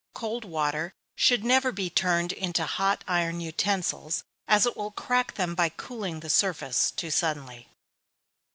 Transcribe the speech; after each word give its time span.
Cold 0.15 0.43
water 0.45 0.93
should 1.15 1.43
never 1.43 1.71
be 1.71 1.87
turned 1.87 2.31
into 2.31 2.65
hot 2.65 3.03
iron 3.07 3.39
utensils, 3.39 4.23
as 4.47 4.65
it 4.65 4.75
will 4.75 4.89
crack 4.89 5.35
them 5.35 5.53
by 5.53 5.69
cooling 5.69 6.21
the 6.21 6.27
surface 6.31 6.89
too 6.89 7.11
suddenly. 7.11 7.67